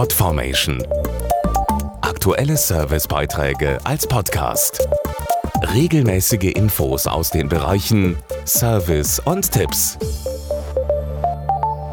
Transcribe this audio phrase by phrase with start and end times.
[0.00, 0.82] Podformation.
[2.00, 4.88] Aktuelle Servicebeiträge als Podcast.
[5.74, 8.16] Regelmäßige Infos aus den Bereichen
[8.46, 9.98] Service und Tipps.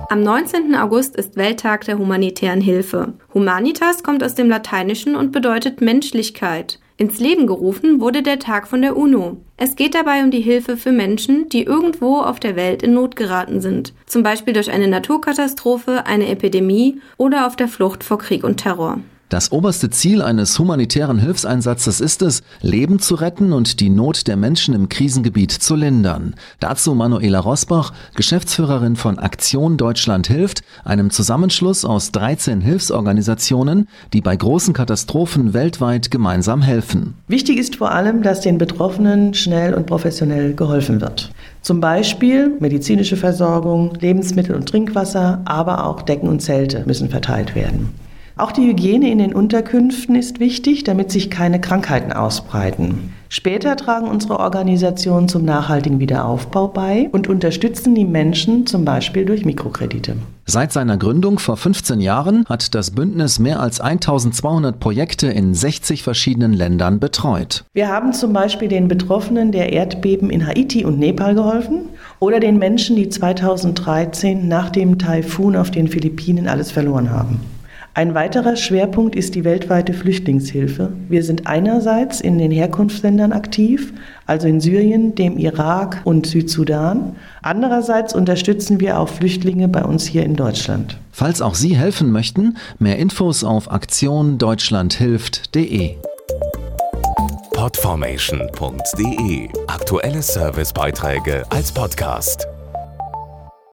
[0.07, 0.73] Am 19.
[0.75, 3.11] August ist Welttag der humanitären Hilfe.
[3.33, 6.79] Humanitas kommt aus dem Lateinischen und bedeutet Menschlichkeit.
[6.99, 9.37] Ins Leben gerufen wurde der Tag von der UNO.
[9.55, 13.15] Es geht dabei um die Hilfe für Menschen, die irgendwo auf der Welt in Not
[13.15, 18.43] geraten sind, zum Beispiel durch eine Naturkatastrophe, eine Epidemie oder auf der Flucht vor Krieg
[18.43, 18.99] und Terror.
[19.29, 24.37] Das oberste Ziel eines humanitären Hilfseinsatzes ist es, Leben zu retten und die Not der
[24.37, 26.33] Menschen im Krisengebiet zu lindern.
[26.61, 34.33] Dazu Manuela Rosbach, Geschäftsführerin von Aktion Deutschland hilft, einem Zusammenschluss aus 13 Hilfsorganisationen, die bei
[34.33, 37.15] großen Katastrophen weltweit gemeinsam helfen.
[37.27, 41.31] Wichtig ist vor allem, dass den Betroffenen schnell und professionell geholfen wird.
[41.61, 48.06] Zum Beispiel medizinische Versorgung, Lebensmittel und Trinkwasser, aber auch Decken und Zelte müssen verteilt werden.
[48.37, 53.13] Auch die Hygiene in den Unterkünften ist wichtig, damit sich keine Krankheiten ausbreiten.
[53.29, 59.43] Später tragen unsere Organisationen zum nachhaltigen Wiederaufbau bei und unterstützen die Menschen zum Beispiel durch
[59.43, 60.17] Mikrokredite.
[60.45, 66.03] Seit seiner Gründung vor 15 Jahren hat das Bündnis mehr als 1200 Projekte in 60
[66.03, 67.65] verschiedenen Ländern betreut.
[67.73, 72.59] Wir haben zum Beispiel den Betroffenen der Erdbeben in Haiti und Nepal geholfen oder den
[72.59, 77.41] Menschen, die 2013 nach dem Taifun auf den Philippinen alles verloren haben.
[77.97, 80.91] Ein weiterer Schwerpunkt ist die weltweite Flüchtlingshilfe.
[81.09, 83.91] Wir sind einerseits in den Herkunftsländern aktiv,
[84.27, 87.15] also in Syrien, dem Irak und Südsudan.
[87.41, 90.99] Andererseits unterstützen wir auch Flüchtlinge bei uns hier in Deutschland.
[91.11, 95.95] Falls auch Sie helfen möchten, mehr Infos auf aktiondeutschlandhilft.de.
[97.55, 102.47] Podformation.de Aktuelle Servicebeiträge als Podcast.